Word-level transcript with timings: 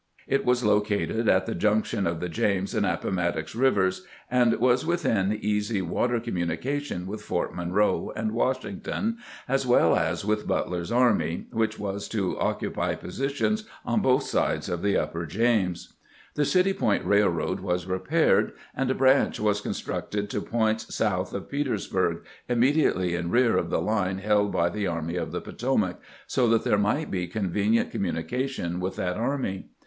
It 0.27 0.45
was 0.45 0.63
located 0.65 1.29
at 1.29 1.45
the 1.45 1.53
junction 1.53 2.07
of 2.07 2.19
the 2.21 2.27
James 2.27 2.73
and 2.73 2.85
the 2.85 2.93
Appomattox 2.95 3.53
rivers, 3.53 4.03
and 4.31 4.51
was 4.55 4.83
within 4.83 5.31
easy 5.39 5.79
water 5.83 6.19
communication 6.19 7.05
with 7.05 7.21
Fort 7.21 7.53
Mon 7.53 7.71
roe 7.71 8.11
and 8.15 8.31
Washington, 8.31 9.17
as 9.47 9.67
well 9.67 9.95
as 9.95 10.25
with 10.25 10.47
Butler's 10.47 10.91
army, 10.91 11.45
which 11.51 11.77
was 11.77 12.07
to 12.09 12.35
occupy 12.39 12.95
positions 12.95 13.65
on 13.85 13.99
both 14.01 14.23
sides 14.23 14.69
of 14.69 14.81
the 14.81 14.93
212 14.93 15.29
CAMPAIGNING 15.29 15.33
WITH 15.33 15.37
GRANT 15.37 15.65
upper 15.67 15.71
James. 15.71 15.93
The 16.33 16.45
City 16.45 16.73
Point 16.73 17.05
Eailroad 17.05 17.59
was 17.59 17.85
repaired, 17.85 18.53
and 18.75 18.89
a 18.89 18.95
branch 18.95 19.39
was 19.39 19.61
constructed 19.61 20.31
to 20.31 20.41
points 20.41 20.95
south 20.95 21.31
of 21.31 21.47
Peters 21.47 21.85
burg, 21.85 22.25
immediately 22.49 23.13
in 23.13 23.29
rear 23.29 23.55
of 23.55 23.69
the 23.69 23.79
line 23.79 24.17
held 24.17 24.51
by 24.51 24.69
the 24.69 24.87
Army 24.87 25.15
of 25.17 25.31
the 25.31 25.41
Potomac, 25.41 25.99
so 26.25 26.47
that 26.47 26.63
there 26.63 26.79
might 26.79 27.11
be 27.11 27.27
convenient 27.27 27.91
com 27.91 28.01
munication 28.01 28.79
with 28.79 28.95
that 28.95 29.15
army. 29.15 29.67